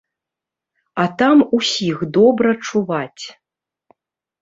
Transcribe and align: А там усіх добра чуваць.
А 1.03 1.05
там 1.19 1.37
усіх 1.59 1.97
добра 2.19 2.57
чуваць. 2.69 3.25